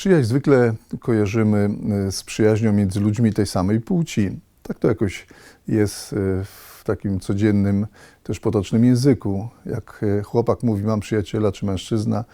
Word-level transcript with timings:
Przyjaźń 0.00 0.28
zwykle 0.28 0.74
kojarzymy 1.00 1.70
e, 2.08 2.12
z 2.12 2.24
przyjaźnią 2.24 2.72
między 2.72 3.00
ludźmi 3.00 3.32
tej 3.32 3.46
samej 3.46 3.80
płci. 3.80 4.40
Tak 4.62 4.78
to 4.78 4.88
jakoś 4.88 5.26
jest 5.68 6.12
e, 6.12 6.16
w 6.44 6.82
takim 6.84 7.20
codziennym, 7.20 7.86
też 8.22 8.40
potocznym 8.40 8.84
języku. 8.84 9.48
Jak 9.66 10.00
e, 10.18 10.22
chłopak 10.22 10.62
mówi, 10.62 10.84
mam 10.84 11.00
przyjaciela, 11.00 11.52
czy 11.52 11.66
mężczyzna, 11.66 12.24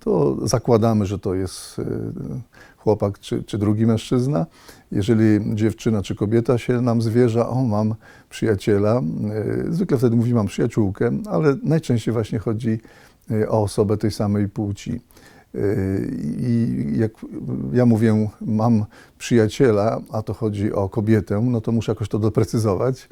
to 0.00 0.36
zakładamy, 0.48 1.06
że 1.06 1.18
to 1.18 1.34
jest 1.34 1.80
chłopak 2.76 3.18
czy, 3.18 3.42
czy 3.42 3.58
drugi 3.58 3.86
mężczyzna. 3.86 4.46
Jeżeli 4.92 5.54
dziewczyna 5.54 6.02
czy 6.02 6.14
kobieta 6.14 6.58
się 6.58 6.80
nam 6.80 7.02
zwierza, 7.02 7.48
o 7.48 7.64
mam 7.64 7.94
przyjaciela, 8.30 9.02
zwykle 9.68 9.98
wtedy 9.98 10.16
mówi 10.16 10.34
mam 10.34 10.46
przyjaciółkę, 10.46 11.10
ale 11.30 11.56
najczęściej 11.62 12.14
właśnie 12.14 12.38
chodzi 12.38 12.80
o 13.48 13.62
osobę 13.62 13.96
tej 13.96 14.10
samej 14.10 14.48
płci. 14.48 15.00
I 16.38 16.92
jak 16.96 17.12
ja 17.72 17.86
mówię, 17.86 18.28
mam 18.40 18.84
przyjaciela, 19.18 20.00
a 20.12 20.22
to 20.22 20.34
chodzi 20.34 20.72
o 20.72 20.88
kobietę, 20.88 21.40
no 21.40 21.60
to 21.60 21.72
muszę 21.72 21.92
jakoś 21.92 22.08
to 22.08 22.18
doprecyzować, 22.18 23.08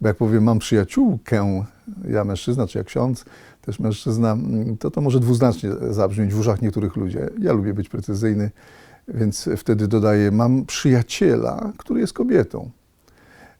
bo 0.00 0.08
jak 0.08 0.16
powiem, 0.16 0.44
mam 0.44 0.58
przyjaciółkę, 0.58 1.64
ja 2.08 2.24
mężczyzna 2.24 2.66
czy 2.66 2.78
jak 2.78 2.86
ksiądz, 2.86 3.24
też 3.60 3.80
mężczyzna, 3.80 4.36
to 4.78 4.90
to 4.90 5.00
może 5.00 5.20
dwuznacznie 5.20 5.70
zabrzmieć 5.90 6.34
w 6.34 6.38
uszach 6.38 6.62
niektórych 6.62 6.96
ludzi. 6.96 7.18
Ja 7.38 7.52
lubię 7.52 7.74
być 7.74 7.88
precyzyjny, 7.88 8.50
więc 9.08 9.48
wtedy 9.56 9.88
dodaję, 9.88 10.30
mam 10.30 10.66
przyjaciela, 10.66 11.72
który 11.78 12.00
jest 12.00 12.12
kobietą. 12.12 12.70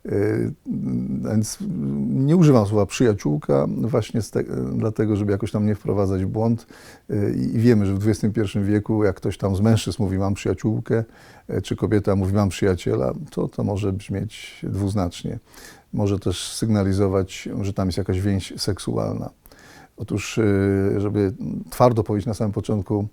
Yy, 0.04 0.52
więc 1.30 1.58
nie 2.08 2.36
używam 2.36 2.66
słowa 2.66 2.86
przyjaciółka 2.86 3.66
właśnie 3.68 4.22
te, 4.22 4.44
dlatego, 4.76 5.16
żeby 5.16 5.32
jakoś 5.32 5.52
tam 5.52 5.66
nie 5.66 5.74
wprowadzać 5.74 6.24
w 6.24 6.28
błąd. 6.28 6.66
Yy, 7.08 7.32
I 7.54 7.58
wiemy, 7.58 7.86
że 7.86 7.94
w 7.94 8.08
XXI 8.08 8.58
wieku, 8.62 9.04
jak 9.04 9.16
ktoś 9.16 9.38
tam 9.38 9.56
z 9.56 9.60
mężczyzn 9.60 10.02
mówi 10.02 10.18
mam 10.18 10.34
przyjaciółkę, 10.34 11.04
yy, 11.48 11.62
czy 11.62 11.76
kobieta 11.76 12.16
mówi 12.16 12.34
mam 12.34 12.48
przyjaciela, 12.48 13.12
to 13.30 13.48
to 13.48 13.64
może 13.64 13.92
brzmieć 13.92 14.60
dwuznacznie. 14.68 15.38
Może 15.92 16.18
też 16.18 16.52
sygnalizować, 16.52 17.48
że 17.60 17.72
tam 17.72 17.88
jest 17.88 17.98
jakaś 17.98 18.20
więź 18.20 18.52
seksualna. 18.56 19.30
Otóż, 19.96 20.40
żeby 20.98 21.34
twardo 21.70 22.04
powiedzieć 22.04 22.26
na 22.26 22.34
samym 22.34 22.52
początku 22.52 23.08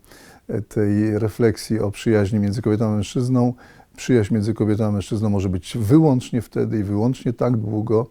tej 0.67 1.19
refleksji 1.19 1.79
o 1.79 1.91
przyjaźni 1.91 2.39
między 2.39 2.61
kobietą 2.61 2.85
a 2.85 2.95
mężczyzną, 2.95 3.53
Przyjaźń 3.99 4.33
między 4.33 4.53
kobietą 4.53 4.85
a 4.85 4.91
mężczyzną 4.91 5.29
może 5.29 5.49
być 5.49 5.77
wyłącznie 5.77 6.41
wtedy 6.41 6.79
i 6.79 6.83
wyłącznie 6.83 7.33
tak 7.33 7.57
długo, 7.57 8.07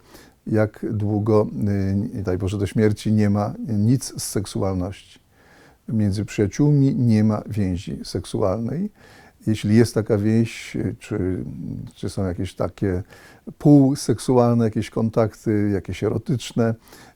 jak 0.47 0.87
długo, 0.91 1.47
y, 2.15 2.23
daj 2.23 2.39
Boże, 2.39 2.59
do 2.59 2.67
śmierci 2.67 3.13
nie 3.13 3.31
ma 3.31 3.55
nic 3.69 4.05
z 4.05 4.23
seksualności. 4.23 5.19
Między 5.89 6.25
przyjaciółmi 6.25 6.95
nie 6.95 7.25
ma 7.25 7.43
więzi 7.47 7.99
seksualnej. 8.05 8.91
Jeśli 9.47 9.77
jest 9.77 9.95
taka 9.95 10.19
więź, 10.19 10.77
czy, 10.99 11.45
czy 11.95 12.11
są 12.11 12.27
jakieś 12.27 12.55
takie 12.55 13.03
półseksualne 13.59 14.65
jakieś 14.65 14.91
kontakty, 14.91 15.71
jakieś 15.75 16.05
erotyczne, 16.05 16.75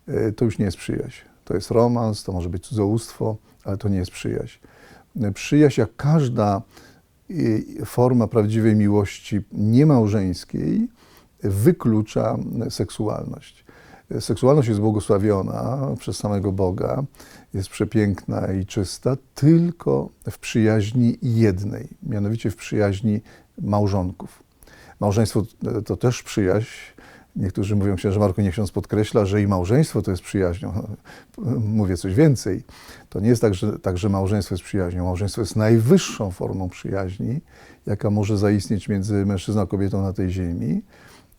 y, 0.08 0.32
to 0.32 0.44
już 0.44 0.58
nie 0.58 0.64
jest 0.64 0.76
przyjaźń. 0.76 1.22
To 1.44 1.54
jest 1.54 1.70
romans, 1.70 2.24
to 2.24 2.32
może 2.32 2.48
być 2.48 2.66
cudzołóstwo, 2.66 3.36
ale 3.64 3.76
to 3.76 3.88
nie 3.88 3.98
jest 3.98 4.10
przyjaźń. 4.10 4.58
Przyjaźń, 5.34 5.80
jak 5.80 5.96
każda 5.96 6.62
forma 7.84 8.26
prawdziwej 8.28 8.76
miłości 8.76 9.40
niemałżeńskiej 9.52 10.88
wyklucza 11.42 12.38
seksualność. 12.70 13.64
Seksualność 14.20 14.68
jest 14.68 14.80
błogosławiona 14.80 15.88
przez 15.98 16.16
samego 16.16 16.52
Boga, 16.52 17.04
jest 17.54 17.68
przepiękna 17.68 18.52
i 18.52 18.66
czysta 18.66 19.16
tylko 19.34 20.08
w 20.30 20.38
przyjaźni 20.38 21.18
jednej, 21.22 21.88
mianowicie 22.02 22.50
w 22.50 22.56
przyjaźni 22.56 23.20
małżonków. 23.62 24.42
Małżeństwo 25.00 25.42
to 25.86 25.96
też 25.96 26.22
przyjaźń, 26.22 26.70
Niektórzy 27.36 27.76
mówią, 27.76 27.96
księże 27.96 28.20
Marku, 28.20 28.40
niech 28.40 28.52
ksiądz 28.52 28.70
podkreśla, 28.70 29.24
że 29.24 29.42
i 29.42 29.46
małżeństwo 29.46 30.02
to 30.02 30.10
jest 30.10 30.22
przyjaźnią. 30.22 30.96
Mówię 31.78 31.96
coś 31.96 32.14
więcej. 32.14 32.62
To 33.08 33.20
nie 33.20 33.28
jest 33.28 33.42
tak 33.42 33.54
że, 33.54 33.78
tak, 33.78 33.98
że 33.98 34.08
małżeństwo 34.08 34.54
jest 34.54 34.64
przyjaźnią. 34.64 35.04
Małżeństwo 35.04 35.40
jest 35.40 35.56
najwyższą 35.56 36.30
formą 36.30 36.68
przyjaźni, 36.68 37.40
jaka 37.86 38.10
może 38.10 38.38
zaistnieć 38.38 38.88
między 38.88 39.26
mężczyzną 39.26 39.62
a 39.62 39.66
kobietą 39.66 40.02
na 40.02 40.12
tej 40.12 40.30
ziemi. 40.30 40.82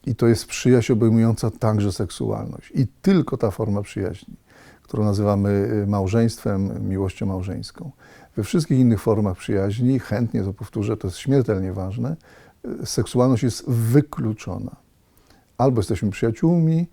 I 0.05 0.15
to 0.15 0.27
jest 0.27 0.45
przyjaźń 0.45 0.93
obejmująca 0.93 1.51
także 1.51 1.91
seksualność. 1.91 2.71
I 2.75 2.87
tylko 3.01 3.37
ta 3.37 3.51
forma 3.51 3.81
przyjaźni, 3.81 4.35
którą 4.81 5.03
nazywamy 5.03 5.49
y, 5.83 5.87
małżeństwem, 5.87 6.89
miłością 6.89 7.25
małżeńską. 7.25 7.91
We 8.35 8.43
wszystkich 8.43 8.79
innych 8.79 9.01
formach 9.01 9.37
przyjaźni, 9.37 9.99
chętnie 9.99 10.43
to 10.43 10.53
powtórzę, 10.53 10.97
to 10.97 11.07
jest 11.07 11.17
śmiertelnie 11.17 11.73
ważne, 11.73 12.15
y, 12.81 12.85
seksualność 12.85 13.43
jest 13.43 13.69
wykluczona 13.69 14.82
albo 15.57 15.79
jesteśmy 15.79 16.11
przyjaciółmi, 16.11 16.87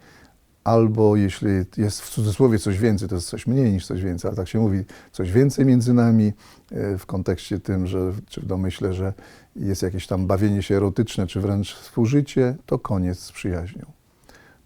albo 0.65 1.17
jeśli 1.17 1.51
jest 1.77 2.01
w 2.01 2.11
cudzysłowie 2.11 2.59
coś 2.59 2.79
więcej, 2.79 3.09
to 3.09 3.15
jest 3.15 3.29
coś 3.29 3.47
mniej 3.47 3.73
niż 3.73 3.87
coś 3.87 4.03
więcej, 4.03 4.29
ale 4.29 4.37
tak 4.37 4.49
się 4.49 4.59
mówi, 4.59 4.85
coś 5.13 5.33
więcej 5.33 5.67
między 5.67 5.95
nami 5.95 6.33
e, 6.73 6.99
w 6.99 7.07
kontekście 7.07 7.61
tym, 7.61 7.87
że, 7.87 8.13
czy 8.29 8.41
w 8.41 8.47
domyśle, 8.47 8.95
że 8.95 9.13
jest 9.57 9.83
jakieś 9.83 10.07
tam 10.07 10.27
bawienie 10.27 10.63
się 10.63 10.77
erotyczne, 10.77 11.27
czy 11.27 11.41
wręcz 11.41 11.75
współżycie, 11.75 12.57
to 12.67 12.79
koniec 12.79 13.19
z 13.19 13.33
przyjaźnią. 13.33 13.87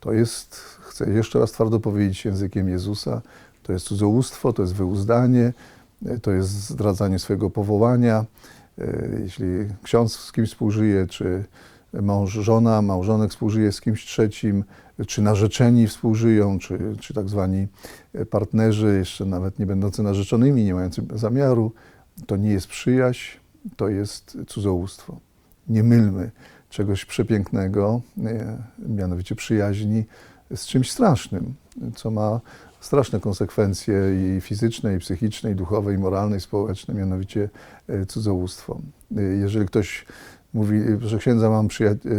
To 0.00 0.12
jest, 0.12 0.56
chcę 0.80 1.10
jeszcze 1.10 1.38
raz 1.38 1.52
twardo 1.52 1.80
powiedzieć 1.80 2.24
językiem 2.24 2.68
Jezusa, 2.68 3.22
to 3.62 3.72
jest 3.72 3.86
cudzołóstwo, 3.86 4.52
to 4.52 4.62
jest 4.62 4.74
wyuzdanie, 4.74 5.52
e, 6.06 6.18
to 6.18 6.30
jest 6.30 6.50
zdradzanie 6.50 7.18
swojego 7.18 7.50
powołania. 7.50 8.24
E, 8.78 9.08
jeśli 9.22 9.46
ksiądz 9.82 10.16
z 10.16 10.32
kimś 10.32 10.48
współżyje, 10.48 11.06
czy 11.06 11.44
mąż, 12.02 12.32
żona, 12.32 12.82
małżonek 12.82 13.30
współżyje 13.30 13.72
z 13.72 13.80
kimś 13.80 14.04
trzecim, 14.04 14.64
czy 15.06 15.22
narzeczeni 15.22 15.86
współżyją, 15.86 16.58
czy, 16.58 16.78
czy 17.00 17.14
tak 17.14 17.28
zwani 17.28 17.68
partnerzy, 18.30 18.96
jeszcze 18.98 19.24
nawet 19.24 19.58
nie 19.58 19.66
będący 19.66 20.02
narzeczonymi, 20.02 20.64
nie 20.64 20.74
mający 20.74 21.02
zamiaru, 21.14 21.72
to 22.26 22.36
nie 22.36 22.50
jest 22.50 22.66
przyjaźń, 22.66 23.38
to 23.76 23.88
jest 23.88 24.38
cudzołóstwo. 24.46 25.18
Nie 25.68 25.82
mylmy 25.82 26.30
czegoś 26.70 27.04
przepięknego, 27.04 28.00
mianowicie 28.78 29.34
przyjaźni, 29.34 30.04
z 30.54 30.66
czymś 30.66 30.90
strasznym, 30.90 31.54
co 31.94 32.10
ma 32.10 32.40
straszne 32.80 33.20
konsekwencje 33.20 33.94
i 34.36 34.40
fizyczne, 34.40 34.96
i 34.96 34.98
psychiczne, 34.98 35.50
i 35.50 35.54
duchowe, 35.54 35.94
i 35.94 35.98
moralne, 35.98 36.36
i 36.36 36.40
społeczne, 36.40 36.94
mianowicie 36.94 37.48
e, 37.88 38.06
cudzołóstwo. 38.06 38.80
E, 39.16 39.22
jeżeli 39.22 39.66
ktoś 39.66 40.06
mówi, 40.54 40.80
proszę 41.00 41.18
księdza, 41.18 41.50
mam 41.50 41.68
przyjaciela, 41.68 42.14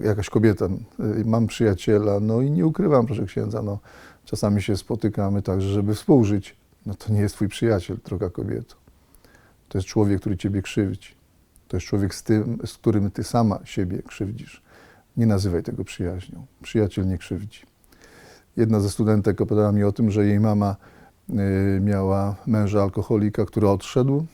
y, 0.00 0.04
jakaś 0.04 0.30
kobieta, 0.30 0.64
y, 0.64 1.24
mam 1.24 1.46
przyjaciela, 1.46 2.20
no 2.20 2.40
i 2.40 2.50
nie 2.50 2.66
ukrywam, 2.66 3.06
proszę 3.06 3.26
księdza, 3.26 3.62
no 3.62 3.78
czasami 4.24 4.62
się 4.62 4.76
spotykamy 4.76 5.42
także, 5.42 5.68
żeby 5.68 5.94
współżyć. 5.94 6.56
No 6.86 6.94
to 6.94 7.12
nie 7.12 7.20
jest 7.20 7.34
twój 7.34 7.48
przyjaciel, 7.48 7.96
droga 8.04 8.30
kobieto. 8.30 8.74
To 9.68 9.78
jest 9.78 9.88
człowiek, 9.88 10.20
który 10.20 10.36
ciebie 10.36 10.62
krzywdzi. 10.62 11.08
To 11.68 11.76
jest 11.76 11.86
człowiek, 11.86 12.14
z, 12.14 12.22
tym, 12.22 12.58
z 12.66 12.72
którym 12.72 13.10
ty 13.10 13.24
sama 13.24 13.58
siebie 13.64 14.02
krzywdzisz. 14.02 14.62
Nie 15.16 15.26
nazywaj 15.26 15.62
tego 15.62 15.84
przyjaźnią. 15.84 16.46
Przyjaciel 16.62 17.06
nie 17.08 17.18
krzywdzi. 17.18 17.62
Jedna 18.56 18.80
ze 18.80 18.90
studentek 18.90 19.40
opowiadała 19.40 19.72
mi 19.72 19.84
o 19.84 19.92
tym, 19.92 20.10
że 20.10 20.26
jej 20.26 20.40
mama 20.40 20.76
y, 21.30 21.34
miała 21.80 22.36
męża 22.46 22.82
alkoholika, 22.82 23.44
który 23.44 23.68
odszedł, 23.68 24.26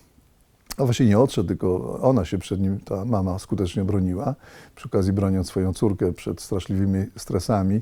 no 0.78 0.84
właśnie 0.84 1.06
nie 1.06 1.18
odszedł, 1.18 1.48
tylko 1.48 1.98
ona 2.02 2.24
się 2.24 2.38
przed 2.38 2.60
nim, 2.60 2.80
ta 2.80 3.04
mama 3.04 3.38
skutecznie 3.38 3.84
broniła, 3.84 4.34
przy 4.74 4.88
okazji 4.88 5.12
broniąc 5.12 5.46
swoją 5.46 5.72
córkę 5.72 6.12
przed 6.12 6.40
straszliwymi 6.40 7.06
stresami, 7.16 7.80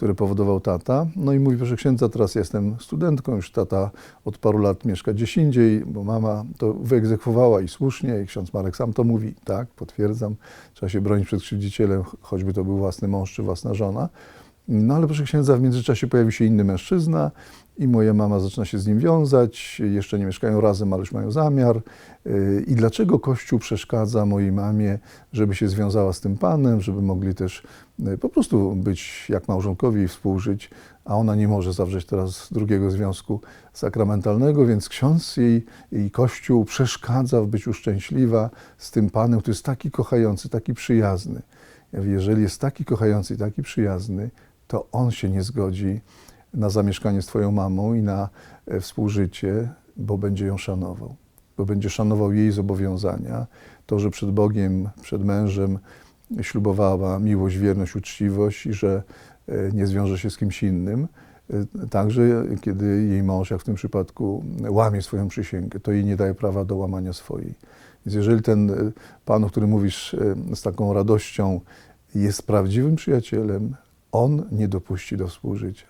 które 0.00 0.14
powodował 0.14 0.60
tata. 0.60 1.06
No 1.16 1.32
i 1.32 1.38
mówi, 1.38 1.56
proszę 1.56 1.76
księdza, 1.76 2.08
teraz 2.08 2.34
jestem 2.34 2.76
studentką, 2.80 3.36
już 3.36 3.52
tata 3.52 3.90
od 4.24 4.38
paru 4.38 4.58
lat 4.58 4.84
mieszka 4.84 5.12
gdzieś 5.12 5.36
indziej, 5.36 5.84
bo 5.86 6.04
mama 6.04 6.44
to 6.58 6.74
wyegzekwowała 6.74 7.60
i 7.60 7.68
słusznie, 7.68 8.20
i 8.22 8.26
ksiądz 8.26 8.52
Marek 8.52 8.76
sam 8.76 8.92
to 8.92 9.04
mówi, 9.04 9.34
tak, 9.44 9.68
potwierdzam, 9.68 10.34
trzeba 10.74 10.90
się 10.90 11.00
bronić 11.00 11.26
przed 11.26 11.42
krzywdzicielem, 11.42 12.02
choćby 12.20 12.52
to 12.52 12.64
był 12.64 12.78
własny 12.78 13.08
mąż 13.08 13.32
czy 13.32 13.42
własna 13.42 13.74
żona. 13.74 14.08
No 14.72 14.94
ale 14.94 15.06
proszę 15.06 15.24
księdza, 15.24 15.56
w 15.56 15.62
międzyczasie 15.62 16.06
pojawi 16.06 16.32
się 16.32 16.44
inny 16.44 16.64
mężczyzna 16.64 17.30
i 17.78 17.88
moja 17.88 18.14
mama 18.14 18.40
zaczyna 18.40 18.64
się 18.64 18.78
z 18.78 18.86
nim 18.86 18.98
wiązać. 18.98 19.82
Jeszcze 19.84 20.18
nie 20.18 20.26
mieszkają 20.26 20.60
razem, 20.60 20.92
ale 20.92 21.00
już 21.00 21.12
mają 21.12 21.30
zamiar. 21.30 21.82
I 22.66 22.74
dlaczego 22.74 23.18
Kościół 23.18 23.58
przeszkadza 23.58 24.26
mojej 24.26 24.52
mamie, 24.52 24.98
żeby 25.32 25.54
się 25.54 25.68
związała 25.68 26.12
z 26.12 26.20
tym 26.20 26.38
panem, 26.38 26.80
żeby 26.80 27.02
mogli 27.02 27.34
też 27.34 27.62
e, 28.06 28.18
po 28.18 28.28
prostu 28.28 28.76
być 28.76 29.26
jak 29.28 29.48
małżonkowie 29.48 30.02
i 30.02 30.08
współżyć, 30.08 30.70
a 31.04 31.16
ona 31.16 31.34
nie 31.34 31.48
może 31.48 31.72
zawrzeć 31.72 32.06
teraz 32.06 32.48
drugiego 32.50 32.90
związku 32.90 33.40
sakramentalnego, 33.72 34.66
więc 34.66 34.88
ksiądz 34.88 35.36
jej 35.36 35.64
i 35.92 36.10
Kościół 36.10 36.64
przeszkadza 36.64 37.42
w 37.42 37.46
byciu 37.46 37.72
szczęśliwa 37.72 38.50
z 38.78 38.90
tym 38.90 39.10
panem, 39.10 39.40
który 39.40 39.52
jest 39.52 39.64
taki 39.64 39.90
kochający, 39.90 40.48
taki 40.48 40.74
przyjazny. 40.74 41.42
Jeżeli 41.92 42.42
jest 42.42 42.60
taki 42.60 42.84
kochający 42.84 43.34
i 43.34 43.36
taki 43.36 43.62
przyjazny, 43.62 44.30
to 44.70 44.86
on 44.92 45.10
się 45.10 45.30
nie 45.30 45.42
zgodzi 45.42 46.00
na 46.54 46.70
zamieszkanie 46.70 47.22
z 47.22 47.26
Twoją 47.26 47.52
mamą 47.52 47.94
i 47.94 48.02
na 48.02 48.28
e, 48.66 48.80
współżycie, 48.80 49.68
bo 49.96 50.18
będzie 50.18 50.46
ją 50.46 50.58
szanował. 50.58 51.14
Bo 51.56 51.66
będzie 51.66 51.90
szanował 51.90 52.32
jej 52.32 52.52
zobowiązania. 52.52 53.46
To, 53.86 53.98
że 53.98 54.10
przed 54.10 54.30
Bogiem, 54.30 54.88
przed 55.02 55.24
mężem 55.24 55.78
ślubowała 56.42 57.18
miłość, 57.18 57.56
wierność, 57.56 57.96
uczciwość 57.96 58.66
i 58.66 58.72
że 58.72 59.02
e, 59.48 59.72
nie 59.72 59.86
zwiąże 59.86 60.18
się 60.18 60.30
z 60.30 60.36
kimś 60.36 60.62
innym. 60.62 61.08
E, 61.50 61.86
Także 61.86 62.44
kiedy 62.60 62.86
jej 62.86 63.22
mąż, 63.22 63.50
jak 63.50 63.60
w 63.60 63.64
tym 63.64 63.74
przypadku, 63.74 64.44
łamie 64.68 65.02
swoją 65.02 65.28
przysięgę, 65.28 65.80
to 65.80 65.92
jej 65.92 66.04
nie 66.04 66.16
daje 66.16 66.34
prawa 66.34 66.64
do 66.64 66.76
łamania 66.76 67.12
swojej. 67.12 67.54
Więc 68.06 68.14
jeżeli 68.14 68.42
ten 68.42 68.92
pan, 69.24 69.44
o 69.44 69.48
którym 69.48 69.70
mówisz 69.70 70.16
z 70.54 70.62
taką 70.62 70.92
radością, 70.92 71.60
jest 72.14 72.46
prawdziwym 72.46 72.96
przyjacielem, 72.96 73.76
on 74.12 74.44
nie 74.52 74.68
dopuści 74.68 75.16
do 75.16 75.28
współżycia, 75.28 75.86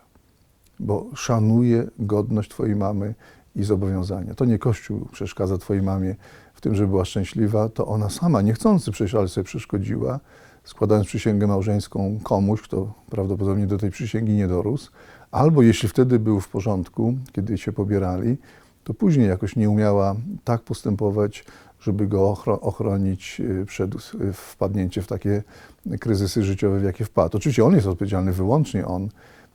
bo 0.80 1.06
szanuje 1.14 1.86
godność 1.98 2.50
Twojej 2.50 2.76
mamy 2.76 3.14
i 3.56 3.62
zobowiązania. 3.62 4.34
To 4.34 4.44
nie 4.44 4.58
Kościół 4.58 5.08
przeszkadza 5.12 5.58
Twojej 5.58 5.82
mamie 5.82 6.14
w 6.54 6.60
tym, 6.60 6.74
żeby 6.74 6.88
była 6.88 7.04
szczęśliwa, 7.04 7.68
to 7.68 7.86
ona 7.86 8.10
sama, 8.10 8.42
niechcący 8.42 8.90
przecież, 8.90 9.14
ale 9.14 9.28
sobie 9.28 9.44
przeszkodziła, 9.44 10.20
składając 10.64 11.06
przysięgę 11.06 11.46
małżeńską 11.46 12.18
komuś, 12.22 12.62
kto 12.62 12.92
prawdopodobnie 13.10 13.66
do 13.66 13.78
tej 13.78 13.90
przysięgi 13.90 14.32
nie 14.32 14.48
dorósł, 14.48 14.90
albo 15.30 15.62
jeśli 15.62 15.88
wtedy 15.88 16.18
był 16.18 16.40
w 16.40 16.48
porządku, 16.48 17.14
kiedy 17.32 17.58
się 17.58 17.72
pobierali, 17.72 18.36
to 18.84 18.94
później 18.94 19.28
jakoś 19.28 19.56
nie 19.56 19.70
umiała 19.70 20.16
tak 20.44 20.62
postępować, 20.62 21.44
żeby 21.80 22.06
go 22.06 22.18
ochro- 22.18 22.58
ochronić 22.60 23.40
y, 23.40 23.66
przed 23.66 23.94
y, 23.94 24.32
wpadnięciem 24.32 25.04
w 25.04 25.06
takie 25.06 25.42
kryzysy 26.00 26.44
życiowe, 26.44 26.80
w 26.80 26.84
jakie 26.84 27.04
wpadł. 27.04 27.36
Oczywiście 27.36 27.64
on 27.64 27.74
jest 27.74 27.86
odpowiedzialny, 27.86 28.32
wyłącznie 28.32 28.86
on, 28.86 29.08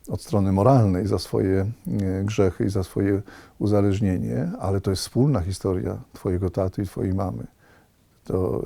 od 0.10 0.22
strony 0.22 0.52
moralnej 0.52 1.08
za 1.08 1.20
swoje 1.20 1.66
y, 1.88 2.24
grzechy 2.24 2.66
i 2.66 2.70
za 2.70 2.84
swoje 2.84 3.22
uzależnienie, 3.60 4.52
ale 4.60 4.82
to 4.82 4.92
jest 4.92 5.02
wspólna 5.02 5.42
historia 5.42 5.98
Twojego 6.14 6.50
taty 6.50 6.82
i 6.82 6.86
Twojej 6.86 7.14
mamy. 7.14 7.48
To 8.24 8.64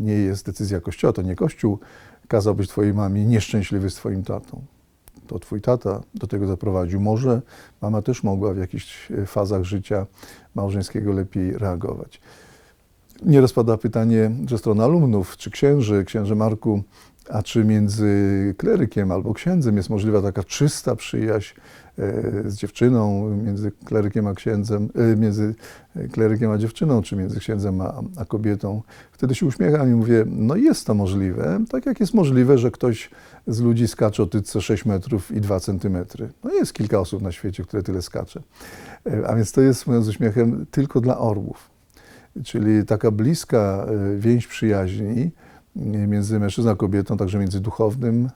nie 0.00 0.12
jest 0.12 0.46
decyzja 0.46 0.80
Kościoła, 0.80 1.12
to 1.12 1.22
nie 1.22 1.36
Kościół 1.36 1.78
kazał 2.28 2.54
być 2.54 2.68
Twojej 2.68 2.94
mamie 2.94 3.24
nieszczęśliwy 3.24 3.90
z 3.90 3.94
Twoim 3.94 4.24
tatą. 4.24 4.62
To 5.26 5.38
Twój 5.38 5.60
tata 5.60 6.00
do 6.14 6.26
tego 6.26 6.46
doprowadził. 6.46 7.00
Może 7.00 7.42
mama 7.82 8.02
też 8.02 8.22
mogła 8.22 8.54
w 8.54 8.58
jakichś 8.58 9.08
fazach 9.26 9.64
życia 9.64 10.06
małżeńskiego 10.54 11.12
lepiej 11.12 11.58
reagować. 11.58 12.20
Nieraz 13.22 13.52
pada 13.52 13.76
pytanie 13.76 14.30
ze 14.48 14.58
strony 14.58 14.84
alumnów, 14.84 15.36
czy 15.36 15.50
księży, 15.50 16.04
księże 16.04 16.34
Marku, 16.34 16.82
a 17.30 17.42
czy 17.42 17.64
między 17.64 18.54
klerykiem 18.58 19.12
albo 19.12 19.34
księdzem 19.34 19.76
jest 19.76 19.90
możliwa 19.90 20.22
taka 20.22 20.44
czysta 20.44 20.96
przyjaźń 20.96 21.54
e, 21.98 22.50
z 22.50 22.56
dziewczyną, 22.56 23.30
między 23.36 23.72
klerykiem 23.84 24.26
a 24.26 24.34
księdzem, 24.34 24.88
e, 24.94 25.16
między 25.16 25.54
klerykiem 26.12 26.50
a 26.50 26.58
dziewczyną, 26.58 27.02
czy 27.02 27.16
między 27.16 27.40
księdzem 27.40 27.80
a, 27.80 28.02
a 28.16 28.24
kobietą. 28.24 28.82
Wtedy 29.12 29.34
się 29.34 29.46
uśmiecham 29.46 29.88
i 29.90 29.94
mówię, 29.94 30.24
no 30.26 30.56
jest 30.56 30.86
to 30.86 30.94
możliwe, 30.94 31.64
tak 31.68 31.86
jak 31.86 32.00
jest 32.00 32.14
możliwe, 32.14 32.58
że 32.58 32.70
ktoś 32.70 33.10
z 33.46 33.60
ludzi 33.60 33.88
skacze 33.88 34.22
o 34.22 34.26
tytce 34.26 34.60
6 34.60 34.84
metrów 34.84 35.30
i 35.30 35.40
2 35.40 35.60
centymetry. 35.60 36.28
No 36.44 36.50
jest 36.50 36.72
kilka 36.72 37.00
osób 37.00 37.22
na 37.22 37.32
świecie, 37.32 37.62
które 37.64 37.82
tyle 37.82 38.02
skacze. 38.02 38.42
E, 39.06 39.28
A 39.28 39.36
więc 39.36 39.52
to 39.52 39.60
jest, 39.60 39.86
mówiąc 39.86 40.06
z 40.06 40.08
uśmiechem, 40.08 40.66
tylko 40.70 41.00
dla 41.00 41.18
orłów. 41.18 41.69
Czyli 42.44 42.86
taka 42.86 43.10
bliska 43.10 43.86
e, 43.88 44.16
więź 44.16 44.46
przyjaźni 44.46 45.30
e, 45.76 46.06
między 46.06 46.40
mężczyzną 46.40 46.70
a 46.70 46.76
kobietą, 46.76 47.16
także 47.16 47.38
między 47.38 47.60
duchownym 47.60 48.28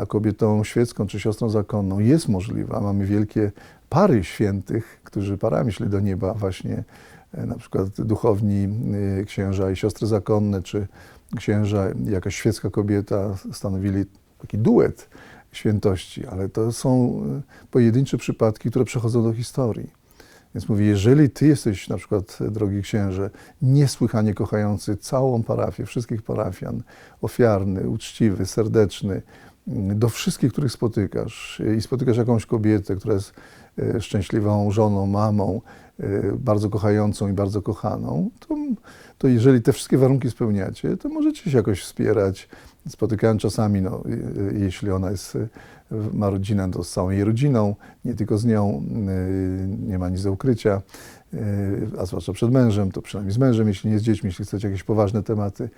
a 0.00 0.06
kobietą 0.06 0.64
świecką 0.64 1.06
czy 1.06 1.20
siostrą 1.20 1.48
zakonną 1.48 1.98
jest 1.98 2.28
możliwa. 2.28 2.80
Mamy 2.80 3.06
wielkie 3.06 3.52
pary 3.88 4.24
świętych, 4.24 5.00
którzy 5.04 5.38
parami 5.38 5.72
szli 5.72 5.88
do 5.88 6.00
nieba 6.00 6.34
właśnie 6.34 6.84
e, 7.34 7.46
na 7.46 7.54
przykład 7.54 8.00
duchowni 8.00 8.68
księża 9.26 9.70
i 9.70 9.76
siostry 9.76 10.06
zakonne, 10.06 10.62
czy 10.62 10.86
księża 11.36 11.86
jakaś 12.04 12.36
świecka 12.36 12.70
kobieta 12.70 13.36
stanowili 13.52 14.04
taki 14.38 14.58
duet 14.58 15.08
świętości, 15.52 16.26
ale 16.26 16.48
to 16.48 16.72
są 16.72 17.22
pojedyncze 17.70 18.18
przypadki, 18.18 18.70
które 18.70 18.84
przechodzą 18.84 19.22
do 19.22 19.32
historii. 19.32 20.03
Więc 20.54 20.68
mówię, 20.68 20.86
jeżeli 20.86 21.30
ty 21.30 21.46
jesteś 21.46 21.88
na 21.88 21.96
przykład, 21.96 22.38
drogi 22.50 22.82
księże, 22.82 23.30
niesłychanie 23.62 24.34
kochający 24.34 24.96
całą 24.96 25.42
parafię, 25.42 25.86
wszystkich 25.86 26.22
parafian, 26.22 26.82
ofiarny, 27.20 27.88
uczciwy, 27.88 28.46
serdeczny, 28.46 29.22
mm, 29.68 29.98
do 29.98 30.08
wszystkich, 30.08 30.52
których 30.52 30.72
spotykasz 30.72 31.62
i 31.78 31.80
spotykasz 31.80 32.16
jakąś 32.16 32.46
kobietę, 32.46 32.96
która 32.96 33.14
jest 33.14 33.30
e, 33.30 33.34
szczęśliwą 34.00 34.70
żoną, 34.70 35.06
mamą, 35.06 35.60
e, 36.00 36.06
bardzo 36.38 36.70
kochającą 36.70 37.28
i 37.28 37.32
bardzo 37.32 37.62
kochaną, 37.62 38.30
to, 38.48 38.56
to 39.18 39.28
jeżeli 39.28 39.62
te 39.62 39.72
wszystkie 39.72 39.98
warunki 39.98 40.30
spełniacie, 40.30 40.96
to 40.96 41.08
możecie 41.08 41.50
się 41.50 41.56
jakoś 41.56 41.82
wspierać. 41.82 42.48
Spotykałem 42.88 43.38
czasami, 43.38 43.82
no, 43.82 44.02
e, 44.52 44.58
jeśli 44.58 44.90
ona 44.90 45.10
jest, 45.10 45.38
ma 46.12 46.30
rodzinę, 46.30 46.70
to 46.70 46.84
z 46.84 46.90
całą 46.90 47.10
jej 47.10 47.24
rodziną, 47.24 47.74
nie 48.04 48.14
tylko 48.14 48.38
z 48.38 48.44
nią, 48.44 48.82
nie 49.88 49.98
ma 49.98 50.08
nic 50.08 50.22
do 50.22 50.32
ukrycia, 50.32 50.82
a 51.98 52.06
zwłaszcza 52.06 52.32
przed 52.32 52.50
mężem, 52.50 52.92
to 52.92 53.02
przynajmniej 53.02 53.34
z 53.34 53.38
mężem, 53.38 53.68
jeśli 53.68 53.90
nie 53.90 53.98
z 53.98 54.02
dziećmi, 54.02 54.28
jeśli 54.28 54.44
chcecie 54.44 54.68
jakieś 54.68 54.82
poważne 54.82 55.22
tematy 55.22 55.68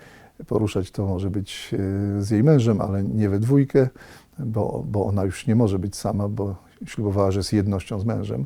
poruszać, 0.47 0.91
to 0.91 1.05
może 1.05 1.29
być 1.29 1.73
e, 1.73 2.21
z 2.21 2.29
jej 2.29 2.43
mężem, 2.43 2.81
ale 2.81 3.03
nie 3.03 3.29
we 3.29 3.39
dwójkę, 3.39 3.89
bo, 4.39 4.83
bo 4.87 5.05
ona 5.05 5.23
już 5.23 5.47
nie 5.47 5.55
może 5.55 5.79
być 5.79 5.95
sama, 5.95 6.29
bo 6.29 6.55
ślubowała, 6.85 7.31
że 7.31 7.39
jest 7.39 7.53
jednością 7.53 7.99
z 7.99 8.05
mężem, 8.05 8.45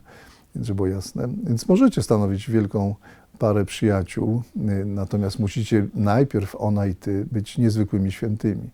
więc 0.55 0.67
żeby 0.67 0.75
było 0.75 0.87
jasne. 0.87 1.27
Więc 1.43 1.67
możecie 1.67 2.03
stanowić 2.03 2.49
wielką 2.49 2.95
parę 3.39 3.65
przyjaciół, 3.65 4.41
y, 4.55 4.85
natomiast 4.85 5.39
musicie 5.39 5.87
najpierw 5.95 6.55
ona 6.55 6.85
i 6.85 6.95
ty 6.95 7.25
być 7.31 7.57
niezwykłymi 7.57 8.11
świętymi. 8.11 8.69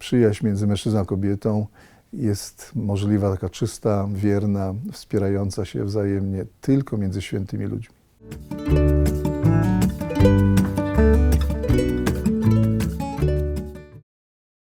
Przyjaźń 0.00 0.46
między 0.46 0.66
mężczyzną 0.66 1.00
a 1.00 1.04
kobietą 1.04 1.66
jest 2.12 2.72
możliwa 2.74 3.30
taka 3.30 3.48
czysta, 3.48 4.08
wierna, 4.14 4.74
wspierająca 4.92 5.64
się 5.64 5.84
wzajemnie 5.84 6.44
tylko 6.60 6.96
między 6.96 7.22
świętymi 7.22 7.66
ludźmi. 7.66 7.96